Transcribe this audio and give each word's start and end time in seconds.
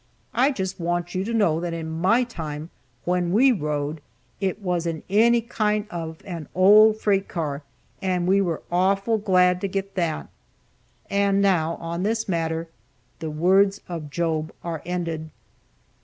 I 0.33 0.49
just 0.51 0.79
want 0.79 1.13
you 1.13 1.23
to 1.25 1.31
know 1.31 1.59
that 1.59 1.75
in 1.75 1.87
my 1.87 2.23
time, 2.23 2.71
when 3.05 3.31
we 3.31 3.51
rode, 3.51 4.01
it 4.39 4.59
was 4.59 4.87
in 4.87 5.03
any 5.11 5.41
kind 5.41 5.85
of 5.91 6.23
an 6.25 6.49
old 6.55 6.99
freight 6.99 7.27
car, 7.27 7.61
and 8.01 8.25
we 8.27 8.41
were 8.41 8.63
awful 8.71 9.19
glad 9.19 9.61
to 9.61 9.67
get 9.67 9.93
that. 9.93 10.27
And 11.11 11.39
now 11.39 11.75
on 11.75 12.01
this 12.01 12.27
matter, 12.27 12.67
"The 13.19 13.29
words 13.29 13.79
of 13.87 14.09
Job 14.09 14.51
are 14.63 14.81
ended." 14.87 15.29